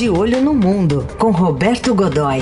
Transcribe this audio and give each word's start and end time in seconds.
De 0.00 0.08
Olho 0.08 0.40
no 0.40 0.54
Mundo, 0.54 1.06
com 1.18 1.30
Roberto 1.30 1.94
Godoy. 1.94 2.38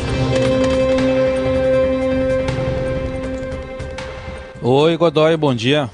Oi, 4.62 4.96
Godoy, 4.96 5.36
bom 5.36 5.52
dia. 5.52 5.90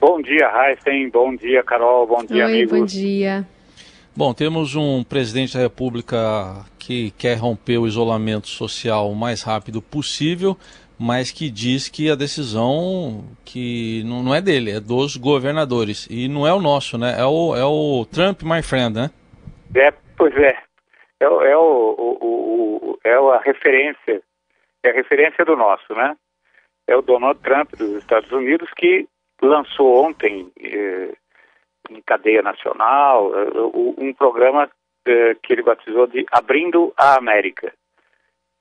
Bom 0.00 0.22
dia, 0.22 0.48
Heisen. 0.48 1.10
Bom 1.10 1.34
dia, 1.34 1.64
Carol. 1.64 2.06
Bom 2.06 2.24
dia, 2.24 2.46
Oi, 2.46 2.52
amigos. 2.52 2.78
bom 2.78 2.84
dia. 2.86 3.44
Bom, 4.14 4.32
temos 4.32 4.76
um 4.76 5.02
presidente 5.02 5.54
da 5.54 5.58
República 5.64 6.64
que 6.78 7.10
quer 7.18 7.36
romper 7.36 7.78
o 7.78 7.88
isolamento 7.88 8.46
social 8.46 9.10
o 9.10 9.16
mais 9.16 9.42
rápido 9.42 9.82
possível, 9.82 10.56
mas 10.96 11.32
que 11.32 11.50
diz 11.50 11.88
que 11.88 12.08
a 12.08 12.14
decisão 12.14 13.24
que 13.44 14.04
não, 14.04 14.22
não 14.22 14.32
é 14.32 14.40
dele, 14.40 14.70
é 14.70 14.78
dos 14.78 15.16
governadores. 15.16 16.06
E 16.08 16.28
não 16.28 16.46
é 16.46 16.54
o 16.54 16.60
nosso, 16.60 16.96
né? 16.96 17.16
É 17.18 17.24
o, 17.24 17.56
é 17.56 17.64
o 17.64 18.06
Trump, 18.08 18.44
my 18.44 18.62
friend, 18.62 18.94
né? 18.94 19.10
É, 19.74 19.92
pois 20.16 20.32
é. 20.36 20.65
É, 21.20 21.24
é, 21.24 21.56
o, 21.56 21.60
o, 21.62 22.90
o- 22.92 22.98
é 23.04 23.14
a 23.14 23.38
referência, 23.38 24.22
é 24.82 24.90
a 24.90 24.92
referência 24.92 25.44
do 25.44 25.56
nosso, 25.56 25.94
né? 25.94 26.16
É 26.86 26.96
o 26.96 27.02
Donald 27.02 27.40
Trump 27.40 27.70
dos 27.76 27.90
Estados 27.96 28.30
Unidos 28.30 28.70
que 28.76 29.08
lançou 29.42 30.04
ontem 30.04 30.50
eh, 30.60 31.14
em 31.90 32.00
cadeia 32.02 32.42
nacional 32.42 33.32
eh, 33.34 33.48
um 33.98 34.12
programa 34.14 34.70
eh, 35.06 35.34
que 35.42 35.52
ele 35.52 35.62
batizou 35.62 36.06
de 36.06 36.24
Abrindo 36.30 36.92
a 36.96 37.16
América 37.16 37.72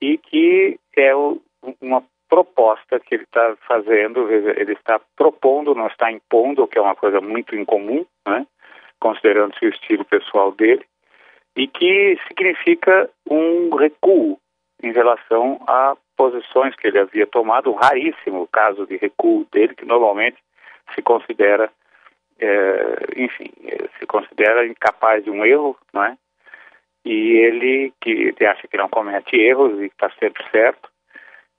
e 0.02 0.18
que 0.18 0.80
é 0.96 1.16
o- 1.16 1.40
uma 1.82 2.04
proposta 2.28 3.00
que 3.00 3.14
ele 3.16 3.24
está 3.24 3.56
fazendo, 3.68 4.30
ele 4.32 4.74
está 4.74 5.00
propondo, 5.16 5.76
não 5.76 5.88
está 5.88 6.12
impondo, 6.12 6.68
que 6.68 6.78
é 6.78 6.82
uma 6.82 6.96
coisa 6.96 7.22
muito 7.22 7.56
incomum, 7.56 8.06
né? 8.28 8.46
considerando-se 9.00 9.66
o 9.66 9.70
estilo 9.70 10.04
pessoal 10.06 10.52
dele, 10.52 10.84
e 11.56 11.68
que 11.68 12.18
significa 12.28 13.10
um 13.30 13.74
recuo 13.76 14.38
em 14.84 14.92
relação 14.92 15.60
a 15.68 15.96
posições 16.18 16.76
que 16.76 16.88
ele 16.88 17.00
havia 17.00 17.26
tomado, 17.26 17.72
um 17.72 17.76
raríssimo 17.76 18.48
caso 18.48 18.86
de 18.86 18.98
recuo 18.98 19.48
dele, 19.52 19.76
que 19.76 19.86
normalmente 19.86 20.38
se 20.94 21.02
considera, 21.02 21.72
eh, 22.40 23.06
enfim, 23.18 23.52
eh, 23.64 23.88
se 23.98 24.06
considera 24.06 24.66
incapaz 24.66 25.24
de 25.24 25.30
um 25.30 25.46
erro, 25.46 25.78
não 25.94 26.04
é? 26.04 26.18
E 27.04 27.38
ele 27.38 27.94
que 28.02 28.10
ele 28.10 28.46
acha 28.46 28.68
que 28.68 28.78
não 28.78 28.90
comete 28.90 29.36
erros 29.36 29.80
e 29.80 29.86
está 29.86 30.10
sempre 30.20 30.44
certo. 30.52 30.90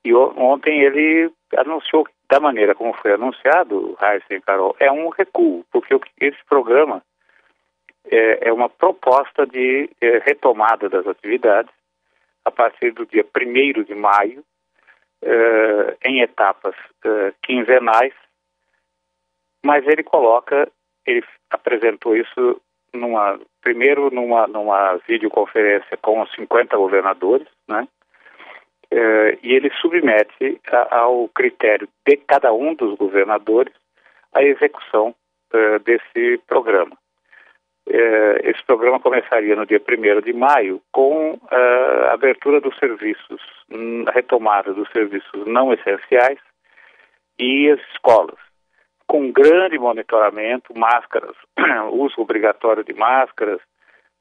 E 0.04 0.14
ontem 0.14 0.82
ele 0.82 1.30
anunciou 1.56 2.06
da 2.30 2.40
maneira 2.40 2.74
como 2.74 2.92
foi 2.94 3.12
anunciado, 3.12 3.96
Heisen 4.00 4.38
e 4.38 4.40
Carol, 4.40 4.76
é 4.78 4.90
um 4.90 5.08
recuo, 5.08 5.64
porque 5.70 5.98
esse 6.20 6.38
programa 6.48 7.02
é, 8.10 8.48
é 8.48 8.52
uma 8.52 8.68
proposta 8.68 9.46
de 9.46 9.90
eh, 10.00 10.18
retomada 10.24 10.88
das 10.88 11.06
atividades 11.06 11.72
a 12.44 12.50
partir 12.50 12.92
do 12.92 13.04
dia 13.06 13.24
1 13.24 13.82
de 13.82 13.94
maio, 13.94 14.44
eh, 15.22 15.96
em 16.04 16.20
etapas 16.20 16.74
quinzenais, 17.42 18.12
mas 19.64 19.86
ele 19.86 20.02
coloca, 20.02 20.70
ele 21.04 21.24
apresentou 21.50 22.16
isso 22.16 22.60
numa, 22.94 23.38
primeiro 23.60 24.10
numa, 24.10 24.46
numa 24.46 24.96
videoconferência 25.08 25.96
com 25.96 26.20
os 26.20 26.32
50 26.34 26.76
governadores, 26.76 27.48
né? 27.68 27.86
E 29.42 29.52
ele 29.52 29.70
submete 29.80 30.60
ao 30.90 31.28
critério 31.28 31.88
de 32.06 32.16
cada 32.18 32.52
um 32.52 32.72
dos 32.74 32.96
governadores 32.96 33.74
a 34.32 34.42
execução 34.42 35.14
desse 35.84 36.38
programa. 36.46 36.96
Eh, 37.88 38.40
esse 38.50 38.64
programa 38.64 38.98
começaria 38.98 39.54
no 39.54 39.64
dia 39.64 39.80
1 39.80 40.20
de 40.20 40.32
maio 40.32 40.82
com 40.90 41.38
eh, 41.50 42.06
a 42.08 42.14
abertura 42.14 42.60
dos 42.60 42.76
serviços, 42.78 43.40
hum, 43.70 44.04
a 44.08 44.10
retomada 44.10 44.72
dos 44.74 44.90
serviços 44.90 45.46
não 45.46 45.72
essenciais 45.72 46.38
e 47.38 47.70
as 47.70 47.80
escolas, 47.92 48.38
com 49.06 49.30
grande 49.30 49.78
monitoramento, 49.78 50.76
máscaras, 50.76 51.36
uso 51.92 52.20
obrigatório 52.20 52.82
de 52.82 52.92
máscaras 52.94 53.60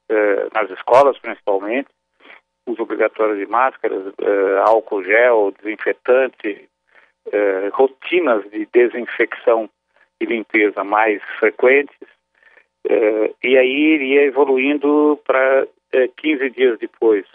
eh, 0.09 0.47
nas 0.53 0.69
escolas 0.69 1.17
principalmente, 1.17 1.89
uso 2.67 2.83
obrigatório 2.83 3.35
de 3.37 3.45
máscaras, 3.47 4.13
eh, 4.19 4.61
álcool 4.65 5.03
gel, 5.03 5.53
desinfetante, 5.61 6.69
eh, 7.31 7.69
rotinas 7.73 8.49
de 8.51 8.67
desinfecção 8.71 9.69
e 10.19 10.25
limpeza 10.25 10.83
mais 10.83 11.21
frequentes, 11.39 11.97
eh, 12.01 12.14
e 13.43 13.57
aí 13.57 13.93
iria 13.95 14.23
evoluindo 14.23 15.19
para 15.25 15.67
15 16.17 16.49
dias 16.51 16.79
depois. 16.79 17.25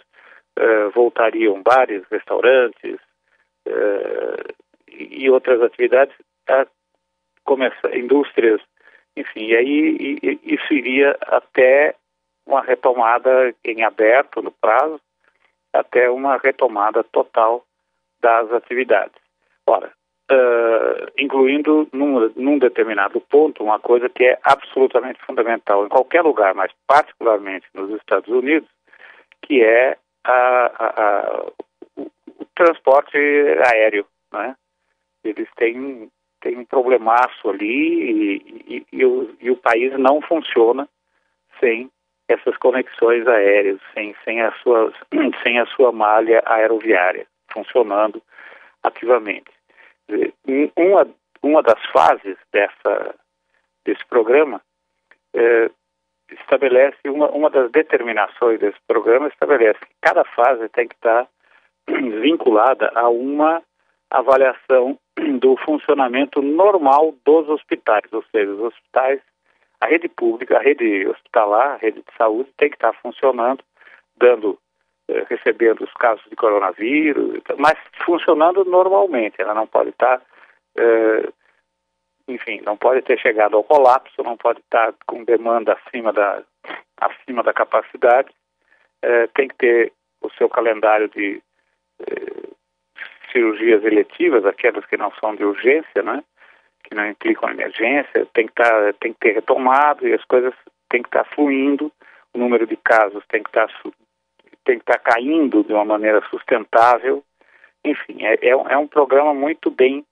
eh, 0.57 0.89
voltariam 0.93 1.61
bares, 1.63 2.03
restaurantes 2.11 2.99
eh, 3.65 4.43
e 4.87 5.29
outras 5.29 5.61
atividades, 5.61 6.13
a 6.47 6.67
começar, 7.43 7.95
indústrias, 7.95 8.61
enfim, 9.15 9.45
e 9.47 9.55
aí 9.55 10.39
isso 10.43 10.73
iria 10.73 11.17
até 11.21 11.95
uma 12.45 12.61
retomada 12.61 13.53
em 13.63 13.83
aberto 13.83 14.41
no 14.41 14.51
prazo, 14.51 14.99
até 15.73 16.09
uma 16.09 16.37
retomada 16.37 17.03
total 17.03 17.65
das 18.19 18.51
atividades. 18.51 19.15
Ora, 19.65 19.91
eh, 20.31 21.11
incluindo 21.19 21.87
num, 21.91 22.31
num 22.35 22.57
determinado 22.57 23.19
ponto 23.19 23.63
uma 23.63 23.79
coisa 23.79 24.07
que 24.09 24.23
é 24.23 24.39
absolutamente 24.43 25.19
fundamental 25.25 25.85
em 25.85 25.89
qualquer 25.89 26.21
lugar, 26.21 26.53
mas 26.55 26.71
particularmente 26.87 27.67
nos 27.73 27.91
Estados 27.91 28.29
Unidos, 28.29 28.69
que 29.41 29.61
é 29.61 29.97
a- 30.23 30.71
a- 30.79 31.03
a- 31.03 31.45
o, 31.97 32.03
o 32.39 32.45
transporte 32.55 33.17
aéreo, 33.73 34.05
né? 34.31 34.55
Eles 35.23 35.47
têm, 35.57 36.09
têm 36.39 36.57
um 36.57 36.65
problemaço 36.65 37.49
ali 37.49 37.67
e, 37.67 38.75
e- 38.77 38.85
e 38.93 39.05
o, 39.05 39.35
e 39.41 39.51
o 39.51 39.57
país 39.57 39.91
não 39.99 40.21
funciona 40.21 40.87
sem 41.59 41.91
essas 42.29 42.55
conexões 42.57 43.27
aéreas, 43.27 43.79
sem, 43.93 44.15
sem, 44.23 44.41
a 44.41 44.51
sua, 44.63 44.93
sem 45.43 45.59
a 45.59 45.65
sua 45.65 45.91
malha 45.91 46.41
aeroviária 46.45 47.27
funcionando 47.51 48.21
ativamente. 48.83 49.51
Um- 50.47 50.71
Uma, 50.77 51.07
uma 51.43 51.63
das 51.63 51.83
fases 51.91 52.37
dessa, 52.51 53.15
desse 53.85 54.05
programa 54.05 54.61
eh, 55.33 55.69
estabelece, 56.31 56.97
uma, 57.05 57.29
uma 57.29 57.49
das 57.49 57.71
determinações 57.71 58.59
desse 58.59 58.79
programa 58.87 59.27
estabelece 59.27 59.79
que 59.79 59.93
cada 60.01 60.23
fase 60.23 60.67
tem 60.69 60.87
que 60.87 60.95
estar 60.95 61.27
vinculada 61.87 62.91
a 62.95 63.09
uma 63.09 63.61
avaliação 64.09 64.97
do 65.39 65.55
funcionamento 65.57 66.41
normal 66.41 67.13
dos 67.25 67.47
hospitais, 67.49 68.11
ou 68.11 68.23
seja, 68.31 68.51
os 68.51 68.59
hospitais, 68.59 69.21
a 69.79 69.87
rede 69.87 70.07
pública, 70.09 70.57
a 70.57 70.61
rede 70.61 71.07
hospitalar, 71.07 71.71
a 71.71 71.77
rede 71.77 71.99
de 72.01 72.17
saúde 72.17 72.49
tem 72.57 72.69
que 72.69 72.75
estar 72.75 72.93
funcionando, 73.01 73.63
dando, 74.17 74.57
eh, 74.57 74.59
recebendo 75.29 75.83
os 75.83 75.93
casos 75.93 76.23
de 76.29 76.35
coronavírus, 76.35 77.41
mas 77.57 77.77
funcionando 78.05 78.63
normalmente, 78.65 79.41
ela 79.41 79.53
não 79.53 79.67
pode 79.67 79.89
estar, 79.89 80.21
eh, 80.77 81.29
enfim, 82.27 82.61
não 82.63 82.77
pode 82.77 83.01
ter 83.01 83.19
chegado 83.19 83.57
ao 83.57 83.63
colapso, 83.63 84.23
não 84.23 84.37
pode 84.37 84.59
estar 84.59 84.93
com 85.05 85.23
demanda 85.23 85.73
acima 85.73 86.13
da, 86.13 86.43
acima 86.97 87.43
da 87.43 87.53
capacidade, 87.53 88.29
eh, 89.01 89.27
tem 89.33 89.47
que 89.47 89.55
ter 89.55 89.93
o 90.21 90.29
seu 90.31 90.47
calendário 90.47 91.09
de 91.09 91.41
eh, 91.99 92.49
cirurgias 93.31 93.83
eletivas, 93.83 94.45
aquelas 94.45 94.85
que 94.85 94.97
não 94.97 95.11
são 95.19 95.35
de 95.35 95.43
urgência, 95.43 96.03
né? 96.03 96.23
que 96.83 96.95
não 96.95 97.07
implicam 97.07 97.49
emergência, 97.49 98.27
tem 98.33 98.47
que, 98.47 98.53
tá, 98.53 98.93
tem 98.99 99.13
que 99.13 99.19
ter 99.19 99.33
retomado 99.33 100.07
e 100.07 100.13
as 100.13 100.23
coisas 100.25 100.53
têm 100.89 101.01
que 101.01 101.07
estar 101.07 101.23
fluindo, 101.25 101.91
o 102.33 102.37
número 102.37 102.65
de 102.65 102.75
casos 102.75 103.23
tem 103.27 103.41
que 103.41 103.49
estar 103.49 103.69
tem 104.63 104.77
que 104.79 104.83
estar 104.83 104.99
caindo 104.99 105.63
de 105.63 105.73
uma 105.73 105.85
maneira 105.85 106.21
sustentável. 106.29 107.23
Enfim, 107.83 108.23
é, 108.25 108.49
é, 108.49 108.55
um- 108.55 108.67
é 108.69 108.77
um 108.77 108.87
programa 108.87 109.33
muito 109.33 109.71
bem 109.71 110.05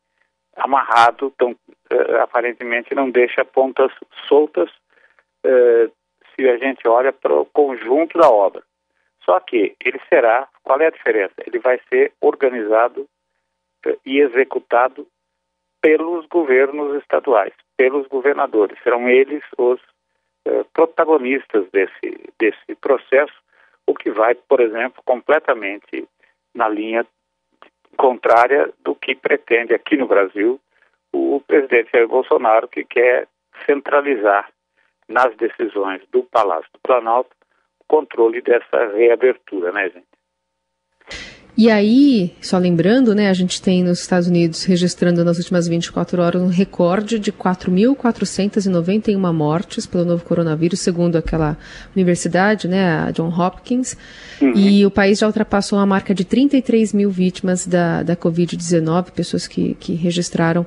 amarrado, 0.56 1.31
então 1.36 1.56
eh, 1.90 2.19
aparentemente 2.22 2.94
não 2.96 3.10
deixa 3.10 3.46
pontas 3.46 3.92
soltas 4.28 4.69
eh, 5.44 5.90
se 6.36 6.50
a 6.50 6.57
gente 6.57 6.88
olha 6.88 7.13
para 7.13 7.34
o 7.34 7.46
conjunto 7.46 8.18
da 8.18 8.30
obra. 8.30 8.62
Só 9.24 9.40
que 9.40 9.75
ele 9.84 10.00
será, 10.10 10.48
qual 10.63 10.80
é 10.81 10.88
a 10.88 10.92
diferença? 10.92 11.34
Ele 11.46 11.60
vai 11.60 11.80
ser 11.90 12.12
organizado 12.19 13.07
eh, 13.86 13.98
e 14.06 14.19
executado 14.19 15.07
pelos 15.81 16.25
governos 16.25 16.96
estaduais, 17.01 17.54
pelos 17.78 18.06
governadores. 18.07 18.78
Serão 18.84 19.07
eles 19.07 19.44
os 19.57 19.80
protagonistas 20.74 21.69
desse, 21.72 22.30
desse 22.40 22.75
processo, 22.81 23.34
o 23.89 23.94
que 23.95 24.12
vai, 24.12 24.36
por 24.36 24.59
exemplo, 24.62 25.01
completamente 25.03 26.07
na 26.53 26.69
linha 26.69 27.03
contrária 27.97 28.71
do 28.83 28.94
que 28.94 29.15
pretende 29.15 29.74
aqui 29.74 29.97
no 29.97 30.07
Brasil 30.07 30.59
o 31.12 31.41
presidente 31.47 31.89
Jair 31.91 32.07
Bolsonaro, 32.07 32.68
que 32.68 32.83
quer 32.83 33.27
centralizar 33.65 34.47
nas 35.07 35.36
decisões 35.38 36.03
do 36.12 36.21
Palácio 36.24 36.69
do 36.71 36.80
Planalto 36.81 37.36
controle 37.88 38.41
dessa 38.41 38.86
reabertura, 38.94 39.71
né, 39.71 39.89
gente? 39.89 40.09
E 41.60 41.70
aí, 41.70 42.32
só 42.40 42.58
lembrando, 42.58 43.14
né, 43.14 43.30
a 43.30 43.34
gente 43.34 43.62
tem 43.62 43.84
nos 43.84 44.00
Estados 44.00 44.30
Unidos 44.30 44.64
registrando 44.64 45.26
nas 45.26 45.40
últimas 45.40 45.68
24 45.68 46.22
horas 46.22 46.42
um 46.42 46.48
recorde 46.48 47.20
de 47.20 47.34
4.491 47.34 49.34
mortes 49.34 49.86
pelo 49.86 50.06
novo 50.06 50.24
coronavírus, 50.24 50.80
segundo 50.80 51.18
aquela 51.18 51.58
universidade, 51.94 52.70
né, 52.70 53.00
a 53.00 53.12
John 53.12 53.28
Hopkins. 53.28 53.98
Uhum. 54.42 54.54
E 54.56 54.86
o 54.86 54.90
país 54.90 55.20
já 55.20 55.28
ultrapassou 55.28 55.80
a 55.80 55.86
marca 55.86 56.16
de 56.16 56.24
33 56.24 56.94
mil 56.94 57.12
vítimas 57.12 57.68
da, 57.68 58.04
da 58.04 58.16
Covid-19, 58.16 59.12
pessoas 59.12 59.46
que, 59.46 59.76
que 59.82 59.96
registraram 59.96 60.66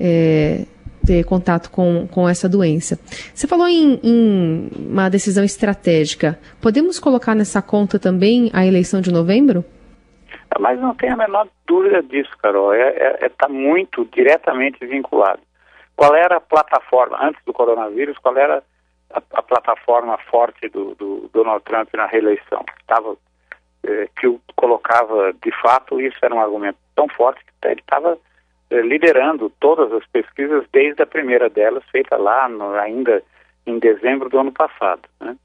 é, 0.00 0.62
ter 1.06 1.22
contato 1.22 1.70
com, 1.70 2.08
com 2.10 2.28
essa 2.28 2.48
doença. 2.48 2.98
Você 3.32 3.46
falou 3.46 3.68
em, 3.68 4.00
em 4.02 4.68
uma 4.90 5.08
decisão 5.08 5.44
estratégica. 5.44 6.36
Podemos 6.60 6.98
colocar 6.98 7.36
nessa 7.36 7.62
conta 7.62 8.00
também 8.00 8.50
a 8.52 8.66
eleição 8.66 9.00
de 9.00 9.12
novembro? 9.12 9.64
Mas 10.58 10.78
não 10.80 10.94
tem 10.94 11.10
a 11.10 11.16
menor 11.16 11.48
dúvida 11.66 12.02
disso, 12.02 12.30
Carol. 12.42 12.72
É, 12.72 12.88
é, 12.88 13.18
é 13.22 13.28
tá 13.28 13.48
muito 13.48 14.04
diretamente 14.06 14.84
vinculado. 14.86 15.40
Qual 15.96 16.14
era 16.14 16.36
a 16.36 16.40
plataforma, 16.40 17.18
antes 17.20 17.42
do 17.44 17.52
coronavírus, 17.52 18.18
qual 18.18 18.36
era 18.36 18.62
a, 19.10 19.22
a 19.32 19.42
plataforma 19.42 20.18
forte 20.30 20.68
do, 20.68 20.94
do, 20.94 21.30
Donald 21.32 21.62
Trump 21.64 21.88
na 21.94 22.06
reeleição? 22.06 22.64
Estava, 22.80 23.16
é, 23.84 24.08
que 24.18 24.26
o 24.26 24.40
colocava, 24.56 25.32
de 25.32 25.52
fato, 25.62 26.00
isso 26.00 26.18
era 26.22 26.34
um 26.34 26.40
argumento 26.40 26.78
tão 26.94 27.08
forte 27.08 27.44
que 27.44 27.68
ele 27.68 27.80
estava 27.80 28.18
é, 28.70 28.80
liderando 28.80 29.50
todas 29.60 29.92
as 29.92 30.06
pesquisas 30.06 30.64
desde 30.72 31.02
a 31.02 31.06
primeira 31.06 31.48
delas, 31.48 31.84
feita 31.90 32.16
lá 32.16 32.48
no, 32.48 32.74
ainda 32.74 33.22
em 33.66 33.78
dezembro 33.78 34.28
do 34.28 34.38
ano 34.38 34.52
passado. 34.52 35.02
Né? 35.20 35.36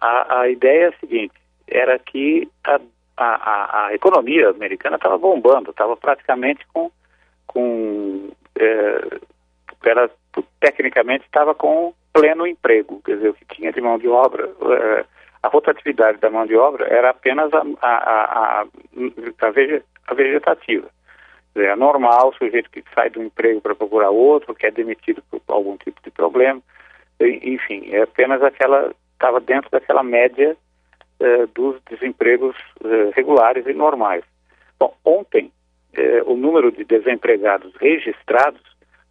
A, 0.00 0.40
a 0.40 0.48
ideia 0.48 0.86
é 0.86 0.88
a 0.88 0.98
seguinte, 0.98 1.34
era 1.66 1.98
que 1.98 2.48
a 2.64 2.78
a, 3.18 3.34
a, 3.34 3.86
a 3.86 3.94
economia 3.94 4.50
americana 4.50 4.96
estava 4.96 5.18
bombando, 5.18 5.70
estava 5.70 5.96
praticamente 5.96 6.64
com, 6.72 6.90
com 7.46 8.30
é, 8.56 9.18
era, 9.84 10.10
tecnicamente 10.60 11.24
estava 11.24 11.54
com 11.54 11.92
pleno 12.12 12.46
emprego, 12.46 13.02
quer 13.04 13.16
dizer, 13.16 13.30
o 13.30 13.34
que 13.34 13.44
tinha 13.56 13.72
de 13.72 13.80
mão 13.80 13.98
de 13.98 14.08
obra, 14.08 14.44
é, 14.44 15.04
a 15.42 15.48
rotatividade 15.48 16.18
da 16.18 16.30
mão 16.30 16.46
de 16.46 16.56
obra 16.56 16.86
era 16.86 17.10
apenas 17.10 17.52
a, 17.52 17.62
a, 17.82 18.60
a, 18.60 18.66
a 20.06 20.14
vegetativa. 20.14 20.88
É 21.56 21.74
normal 21.74 22.28
o 22.28 22.34
sujeito 22.34 22.70
que 22.70 22.84
sai 22.94 23.10
do 23.10 23.22
emprego 23.22 23.60
para 23.60 23.74
procurar 23.74 24.10
outro, 24.10 24.54
que 24.54 24.66
é 24.66 24.70
demitido 24.70 25.22
por 25.30 25.42
algum 25.48 25.76
tipo 25.76 26.00
de 26.02 26.10
problema, 26.10 26.62
enfim, 27.20 27.88
é 27.90 28.02
apenas 28.02 28.40
aquela, 28.42 28.92
estava 29.14 29.40
dentro 29.40 29.68
daquela 29.70 30.04
média 30.04 30.56
eh, 31.20 31.46
dos 31.54 31.80
desempregos 31.90 32.56
eh, 32.84 33.10
regulares 33.14 33.66
e 33.66 33.72
normais. 33.72 34.24
Bom, 34.78 34.94
ontem 35.04 35.50
eh, 35.94 36.22
o 36.24 36.36
número 36.36 36.70
de 36.70 36.84
desempregados 36.84 37.74
registrados 37.80 38.62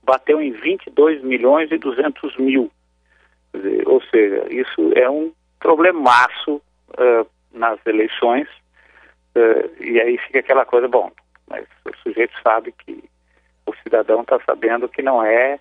bateu 0.04 0.42
em 0.42 0.52
22 0.52 1.22
milhões 1.22 1.70
e 1.70 1.78
200 1.78 2.38
mil. 2.38 2.72
Ou 3.86 4.02
seja, 4.04 4.46
isso 4.50 4.94
é 4.96 5.10
um 5.10 5.34
problemaço 5.60 6.62
nas 7.52 7.80
eleições 7.86 8.48
e 9.80 10.00
aí 10.00 10.18
fica 10.20 10.40
aquela 10.40 10.66
coisa, 10.66 10.88
bom, 10.88 11.12
mas 11.50 11.66
o 11.86 11.96
sujeito 12.04 12.34
sabe 12.44 12.72
que 12.72 13.04
o 13.66 13.74
cidadão 13.84 14.22
está 14.22 14.40
sabendo 14.46 14.88
que 14.88 15.02
não 15.02 15.24
é, 15.24 15.60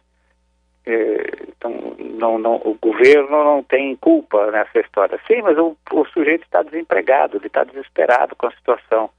então, 0.86 1.96
não, 1.98 2.38
não, 2.38 2.56
o 2.56 2.78
governo 2.80 3.42
não 3.42 3.62
tem 3.62 3.96
culpa 3.96 4.50
nessa 4.52 4.78
história. 4.78 5.18
Sim, 5.26 5.42
mas 5.42 5.58
o, 5.58 5.76
o 5.90 6.04
sujeito 6.06 6.44
está 6.44 6.62
desempregado, 6.62 7.36
ele 7.36 7.48
está 7.48 7.64
desesperado 7.64 8.36
com 8.36 8.46
a 8.46 8.52
situação. 8.52 9.10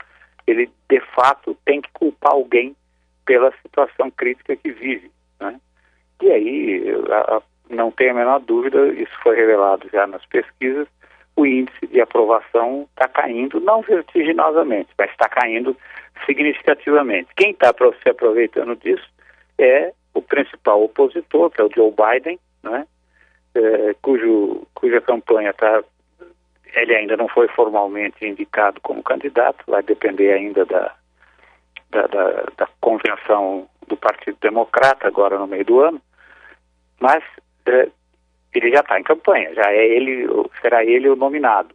Ele, 0.46 0.69
de 0.90 1.00
fato, 1.14 1.58
tem 1.66 1.81
que 1.81 1.90
culpar 1.92 2.31
alguém 2.31 2.74
pela 3.25 3.52
situação 3.62 4.10
crítica 4.10 4.56
que 4.56 4.72
vive. 4.72 5.12
Né? 5.42 5.60
E 6.22 6.31
aí, 6.31 6.86
a, 7.12 7.36
a, 7.36 7.42
não 7.70 7.92
tem 7.92 8.12
a 8.12 8.13
menor 8.13 8.40
dúvida, 8.40 8.88
isso 8.94 9.12
foi 9.22 9.36
revelado 9.36 9.90
já 9.92 10.08
nas 10.08 10.25
pesquisas, 10.25 10.88
o 11.36 11.46
índice 11.46 11.86
de 11.86 12.00
aprovação 12.00 12.88
está 12.90 13.08
caindo, 13.10 13.60
não 13.60 13.81
vertiginosamente, 13.81 14.90
mas 14.98 15.12
está 15.12 15.28
caindo 15.28 15.75
significativamente. 16.25 17.30
Quem 17.36 17.52
está 17.52 17.74
se 18.02 18.10
aproveitando 18.10 18.75
disso 18.78 19.08
é 19.60 19.92
o 20.18 20.22
principal 20.22 20.84
opositor, 20.84 21.50
que 21.52 21.62
é 21.62 21.64
o 21.64 21.69
Joe 21.74 21.92
Biden, 21.92 22.40
né, 22.64 22.88
é, 23.54 23.96
cujo, 24.02 24.68
cuja 24.74 25.02
campanha 25.02 25.52
está. 25.52 25.84
Ele 26.74 26.96
ainda 26.96 27.16
não 27.16 27.28
foi 27.28 27.48
formalmente 27.48 28.25
indicado 28.25 28.81
como 28.81 29.02
candidato, 29.02 29.64
vai 29.68 29.81
depender 29.81 30.34
ainda 30.34 30.66
da, 30.66 30.94
da, 31.90 32.08
da, 32.08 32.44
da 32.58 32.68
convenção 32.81 33.68
do 33.88 33.96
Partido 33.96 34.38
Democrata, 34.42 35.08
agora 35.08 35.40
no 35.40 35.48
meio 35.48 35.66
do 35.66 35.80
ano, 35.80 36.02
mas 37.00 37.24
é, 37.66 37.90
ele 38.54 38.72
já 38.72 38.81
está 38.81 39.00
em 39.00 39.04
campanha, 39.04 39.54
já 39.54 39.72
é 39.72 39.88
ele, 39.88 40.28
será 40.62 40.84
ele 40.84 41.10
o 41.10 41.16
nominado. 41.16 41.74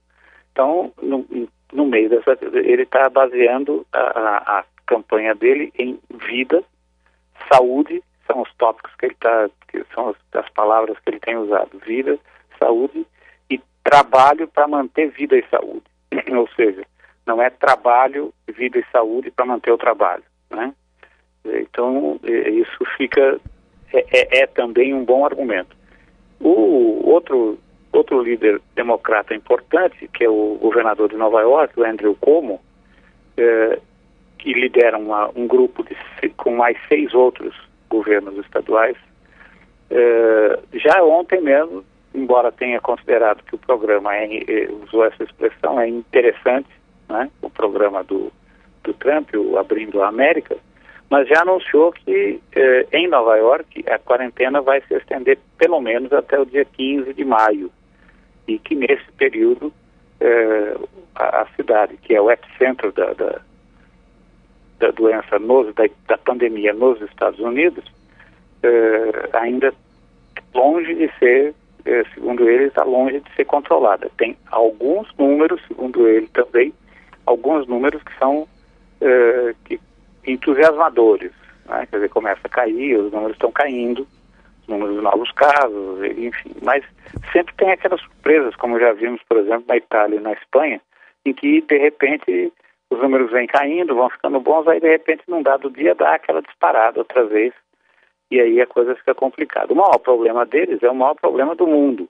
Então, 0.53 0.93
no, 1.01 1.27
no 1.73 1.87
meio 1.87 2.11
dessa, 2.11 2.39
ele 2.53 2.83
está 2.83 3.09
baseando 3.09 3.87
a, 3.93 3.99
a, 3.99 4.59
a 4.59 4.65
campanha 4.87 5.35
dele 5.35 5.73
em 5.79 5.99
vida, 6.29 6.63
saúde 7.51 8.03
são 8.27 8.43
os 8.43 8.55
tópicos 8.55 8.93
que 8.97 9.07
ele 9.07 9.15
está, 9.15 9.49
são 9.95 10.11
as, 10.11 10.17
as 10.35 10.49
palavras 10.51 10.99
que 10.99 11.11
ele 11.11 11.21
tem 11.21 11.37
usado: 11.37 11.79
vida, 11.85 12.19
saúde 12.59 13.07
e 13.51 13.61
trabalho 13.85 14.49
para 14.49 14.69
manter 14.69 15.11
vida 15.11 15.37
e 15.37 15.45
saúde. 15.49 15.85
Ou 16.33 16.49
seja, 16.57 16.85
não 17.27 17.41
é 17.41 17.51
trabalho, 17.51 18.33
vida 18.49 18.79
e 18.79 18.85
saúde 18.91 19.31
para 19.31 19.47
manter 19.47 19.73
o 19.73 19.79
trabalho, 19.79 20.25
né? 20.51 20.75
Então 21.45 22.21
isso 22.25 22.85
fica 22.97 23.41
é, 23.93 24.07
é, 24.11 24.43
é, 24.43 24.47
também 24.47 24.95
um 24.95 25.05
bom 25.05 25.25
argumento. 25.25 25.77
O 26.41 27.09
outro 27.09 27.59
outro 27.93 28.23
líder 28.23 28.61
democrata 28.75 29.35
importante, 29.35 30.09
que 30.09 30.25
é 30.25 30.29
o 30.29 30.57
governador 30.61 31.11
de 31.11 31.17
Nova 31.17 31.43
York, 31.43 31.79
o 31.79 31.85
Andrew 31.85 32.17
Cuomo, 32.19 32.59
é, 33.37 33.79
que 34.39 34.55
lidera 34.55 34.97
uma, 34.97 35.31
um 35.37 35.47
grupo 35.47 35.85
de, 35.85 35.95
com 36.31 36.57
mais 36.57 36.77
seis 36.89 37.13
outros 37.13 37.55
governos 37.93 38.37
estaduais. 38.39 38.97
É, 39.91 40.59
já 40.73 41.05
ontem 41.05 41.43
mesmo, 41.43 41.85
embora 42.15 42.51
tenha 42.51 42.81
considerado 42.81 43.45
que 43.45 43.55
o 43.55 43.59
programa 43.59 44.17
é, 44.17 44.25
é, 44.25 44.73
usou 44.83 45.05
essa 45.05 45.23
expressão, 45.23 45.79
é 45.79 45.87
interessante, 45.87 46.71
né, 47.09 47.31
o 47.43 47.51
programa 47.51 48.03
do, 48.03 48.33
do 48.83 48.95
Trump, 48.95 49.29
o 49.35 49.59
Abrindo 49.59 50.03
a 50.03 50.09
América, 50.09 50.57
mas 51.11 51.29
já 51.29 51.43
anunciou 51.43 51.93
que 51.93 52.41
é, 52.57 52.87
em 52.93 53.07
Nova 53.07 53.37
York 53.37 53.85
a 53.87 53.99
quarentena 53.99 54.63
vai 54.63 54.81
se 54.89 54.95
estender 54.95 55.39
pelo 55.59 55.79
menos 55.79 56.11
até 56.15 56.41
o 56.41 56.47
dia 56.47 56.65
15 56.65 57.13
de 57.13 57.25
maio 57.25 57.71
e 58.49 58.59
que 58.59 58.75
nesse 58.75 59.13
período 59.19 59.71
a, 61.17 61.43
a, 61.43 61.47
cidade, 61.57 61.97
que 61.97 62.15
é 62.15 62.21
o 62.21 62.31
epicentro 62.31 62.93
da, 62.93 63.13
da 63.13 63.41
da 64.83 64.91
doença, 64.91 65.39
nos, 65.39 65.73
da, 65.75 65.85
da 66.09 66.19
pandemia 66.19 66.73
nos 66.73 67.01
Estados 67.01 67.39
Unidos, 67.39 67.85
eh, 68.63 69.29
ainda 69.33 69.73
longe 70.53 70.93
de 70.95 71.11
ser, 71.19 71.55
eh, 71.85 72.05
segundo 72.13 72.49
ele, 72.49 72.65
está 72.65 72.83
longe 72.83 73.21
de 73.21 73.35
ser 73.35 73.45
controlada. 73.45 74.11
Tem 74.19 74.37
alguns 74.51 75.09
números, 75.17 75.63
segundo 75.69 76.07
ele 76.09 76.27
também, 76.29 76.73
alguns 77.25 77.67
números 77.69 78.03
que 78.03 78.19
são 78.19 78.47
eh, 79.01 79.55
que, 79.65 79.81
entusiasmadores. 80.27 81.33
Né? 81.67 81.87
Quer 81.89 81.97
dizer, 81.97 82.09
começa 82.11 82.41
a 82.45 82.51
cair, 82.51 82.99
os 82.99 83.13
números 83.13 83.37
estão 83.37 83.53
caindo, 83.53 84.07
os 84.63 84.69
números 84.69 84.97
de 84.97 85.01
novos 85.01 85.31
casos, 85.33 86.03
enfim. 86.19 86.53
Mas 86.61 86.85
sempre 87.33 87.55
tem 87.55 87.71
aquelas 87.71 88.01
surpresas, 88.01 88.57
como 88.57 88.81
já 88.81 88.93
vimos, 88.93 89.21
por 89.29 89.39
exemplo, 89.39 89.65
na 89.69 89.77
Itália 89.77 90.17
e 90.17 90.21
na 90.21 90.33
Espanha, 90.33 90.81
em 91.25 91.33
que, 91.33 91.61
de 91.61 91.79
repente, 91.79 92.53
os 92.93 93.01
números 93.01 93.31
vêm 93.31 93.47
caindo, 93.47 93.95
vão 93.95 94.11
ficando 94.11 94.39
bons, 94.39 94.69
aí 94.69 94.81
de 94.81 94.89
repente 94.89 95.23
num 95.27 95.43
dado 95.43 95.71
dia 95.71 95.95
dá 95.95 96.15
aquela 96.15 96.43
disparada 96.43 96.99
outra 96.99 97.25
vez 97.25 97.55
e 98.31 98.41
aí 98.41 98.61
a 98.61 98.67
coisa 98.67 98.95
fica 98.97 99.15
complicada. 99.15 99.73
O 99.73 99.77
maior 99.77 99.99
problema 99.99 100.45
deles 100.45 100.83
é 100.83 100.91
o 100.91 100.95
maior 100.95 101.15
problema 101.15 101.55
do 101.55 101.67
mundo. 101.67 102.09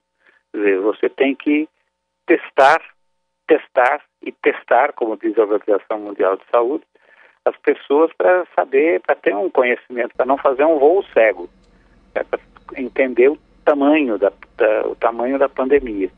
Quer 0.50 0.58
dizer, 0.58 0.80
você 0.80 1.08
tem 1.08 1.34
que 1.34 1.68
testar, 2.26 2.80
testar 3.46 4.02
e 4.22 4.32
testar, 4.32 4.92
como 4.92 5.16
diz 5.16 5.36
a 5.38 5.42
Organização 5.42 5.98
Mundial 6.00 6.36
de 6.36 6.44
Saúde, 6.50 6.84
as 7.44 7.56
pessoas 7.58 8.12
para 8.16 8.46
saber, 8.54 9.00
para 9.00 9.16
ter 9.16 9.34
um 9.34 9.50
conhecimento, 9.50 10.14
para 10.16 10.26
não 10.26 10.38
fazer 10.38 10.64
um 10.64 10.78
voo 10.78 11.04
cego, 11.12 11.48
né, 12.14 12.22
para 12.22 12.40
entender 12.76 13.28
o 13.28 13.38
tamanho 13.64 14.18
da, 14.18 14.32
da, 14.56 14.86
o 14.86 14.94
tamanho 14.94 15.38
da 15.38 15.48
pandemia. 15.48 16.10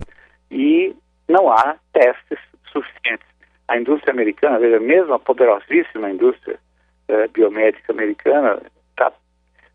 E 0.50 0.94
não 1.28 1.50
há 1.50 1.76
testes 1.92 2.38
suficientes 2.71 3.34
a 3.68 3.78
indústria 3.78 4.12
americana, 4.12 4.59
veja, 4.59 4.78
mesmo 4.78 5.14
a 5.14 5.18
poderosíssima 5.18 6.11
indústria 6.11 6.59
eh, 7.09 7.28
biomédica 7.28 7.92
americana, 7.92 8.61
está 8.90 9.12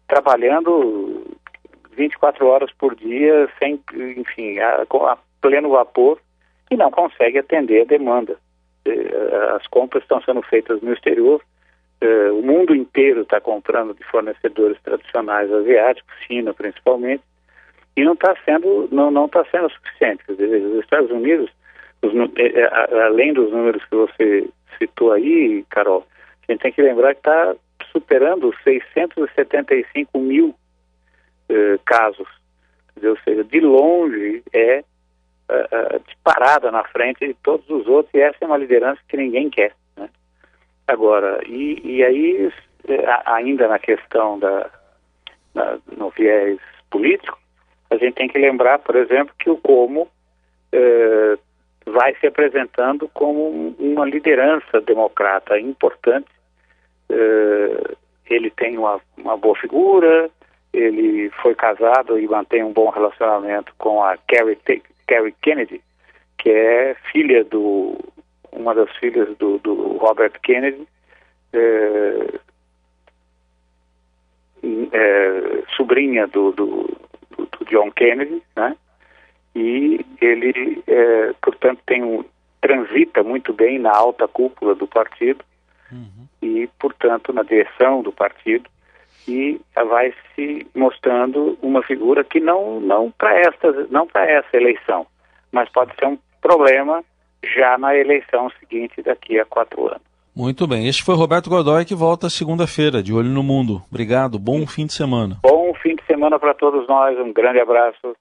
trabalhando 0.07 1.37
24 1.95 2.45
horas 2.45 2.71
por 2.73 2.95
dia, 2.95 3.49
sem, 3.57 3.79
enfim, 4.17 4.59
a, 4.59 4.83
a, 4.83 5.17
pleno 5.41 5.69
vapor 5.69 6.19
e 6.69 6.75
não 6.75 6.91
consegue 6.91 7.39
atender 7.39 7.81
a 7.81 7.85
demanda. 7.85 8.37
Eh, 8.85 9.55
as 9.55 9.65
compras 9.67 10.03
estão 10.03 10.21
sendo 10.21 10.41
feitas 10.43 10.81
no 10.81 10.93
exterior, 10.93 11.41
eh, 12.01 12.31
o 12.31 12.41
mundo 12.41 12.75
inteiro 12.75 13.21
está 13.21 13.41
comprando 13.41 13.93
de 13.93 14.03
fornecedores 14.05 14.79
tradicionais 14.81 15.51
asiáticos, 15.51 16.13
China 16.25 16.53
principalmente, 16.53 17.23
e 17.97 18.03
não 18.03 18.13
está 18.13 18.35
sendo 18.45 18.87
não 18.91 19.25
está 19.25 19.43
sendo 19.45 19.69
suficiente. 19.69 20.23
Dizer, 20.29 20.61
os 20.61 20.83
Estados 20.83 21.11
Unidos, 21.11 21.51
os, 22.01 22.13
além 23.05 23.33
dos 23.33 23.51
números 23.51 23.83
que 23.85 23.95
você 23.95 24.49
citou 24.77 25.11
aí, 25.11 25.65
Carol, 25.69 26.05
a 26.47 26.51
gente 26.51 26.61
tem 26.61 26.71
que 26.71 26.81
lembrar 26.81 27.13
que 27.13 27.19
está 27.19 27.55
superando 27.91 28.53
675 28.63 30.19
mil 30.19 30.55
eh, 31.49 31.79
casos. 31.85 32.27
Ou 33.01 33.17
seja, 33.23 33.43
de 33.43 33.59
longe 33.59 34.43
é 34.53 34.83
uh, 35.49 35.99
disparada 36.05 36.69
na 36.69 36.83
frente 36.83 37.25
de 37.25 37.33
todos 37.33 37.67
os 37.69 37.87
outros 37.87 38.13
e 38.13 38.19
essa 38.19 38.37
é 38.41 38.45
uma 38.45 38.57
liderança 38.57 38.99
que 39.07 39.17
ninguém 39.17 39.49
quer. 39.49 39.73
Né? 39.95 40.09
Agora, 40.87 41.41
e, 41.47 41.79
e 41.83 42.03
aí, 42.03 42.53
ainda 43.25 43.67
na 43.67 43.79
questão 43.79 44.37
da, 44.37 44.69
no 45.97 46.09
viés 46.09 46.59
político, 46.91 47.39
a 47.89 47.95
gente 47.95 48.15
tem 48.15 48.27
que 48.27 48.37
lembrar, 48.37 48.79
por 48.79 48.95
exemplo, 48.95 49.33
que 49.39 49.49
o 49.49 49.57
Como 49.57 50.03
uh, 50.03 51.39
vai 51.91 52.15
se 52.15 52.27
apresentando 52.27 53.09
como 53.13 53.75
uma 53.79 54.05
liderança 54.05 54.81
democrata 54.81 55.59
importante. 55.59 56.29
Uh, 57.09 57.97
ele 58.29 58.49
tem 58.51 58.77
uma, 58.77 58.99
uma 59.17 59.35
boa 59.35 59.55
figura, 59.55 60.29
ele 60.71 61.29
foi 61.41 61.55
casado 61.55 62.19
e 62.19 62.27
mantém 62.27 62.63
um 62.63 62.71
bom 62.71 62.89
relacionamento 62.89 63.73
com 63.77 64.03
a 64.03 64.17
Carrie 64.27 65.35
Kennedy, 65.41 65.81
que 66.37 66.49
é 66.49 66.95
filha 67.11 67.43
do 67.43 67.97
uma 68.51 68.73
das 68.73 68.89
filhas 68.97 69.35
do, 69.37 69.57
do 69.59 69.97
Robert 69.97 70.33
Kennedy, 70.41 70.87
é, 71.53 72.39
é, 74.91 75.63
sobrinha 75.75 76.27
do, 76.27 76.51
do, 76.51 76.97
do, 77.37 77.65
John 77.65 77.91
Kennedy, 77.91 78.41
né? 78.55 78.75
E 79.55 80.05
ele, 80.21 80.83
é, 80.87 81.33
portanto, 81.41 81.79
tem 81.85 82.03
um, 82.03 82.23
transita 82.61 83.23
muito 83.23 83.53
bem 83.53 83.79
na 83.79 83.91
alta 83.91 84.27
cúpula 84.27 84.75
do 84.75 84.87
partido 84.87 85.43
uhum. 85.91 86.27
e, 86.41 86.69
portanto, 86.79 87.33
na 87.33 87.43
direção 87.43 88.01
do 88.01 88.11
partido 88.11 88.69
e 89.27 89.59
vai 89.75 90.13
se 90.33 90.65
mostrando 90.75 91.57
uma 91.61 91.83
figura 91.83 92.23
que 92.23 92.39
não 92.39 92.79
não 92.79 93.11
para 93.11 93.39
esta 93.39 93.71
não 93.89 94.07
para 94.07 94.29
essa 94.29 94.55
eleição, 94.55 95.05
mas 95.51 95.69
pode 95.69 95.93
ser 95.95 96.05
um 96.07 96.17
problema 96.41 97.03
já 97.43 97.77
na 97.77 97.95
eleição 97.95 98.49
seguinte 98.59 99.01
daqui 99.01 99.39
a 99.39 99.45
quatro 99.45 99.87
anos. 99.87 100.09
Muito 100.35 100.65
bem. 100.67 100.87
Este 100.87 101.03
foi 101.03 101.15
Roberto 101.15 101.49
Godoy 101.49 101.85
que 101.85 101.95
volta 101.95 102.29
segunda-feira, 102.29 103.03
de 103.03 103.13
olho 103.13 103.29
no 103.29 103.43
mundo. 103.43 103.81
Obrigado. 103.89 104.39
Bom 104.39 104.65
fim 104.65 104.85
de 104.85 104.93
semana. 104.93 105.37
Bom 105.43 105.73
fim 105.81 105.95
de 105.95 106.03
semana 106.05 106.39
para 106.39 106.53
todos 106.53 106.87
nós. 106.87 107.17
Um 107.19 107.33
grande 107.33 107.59
abraço. 107.59 108.15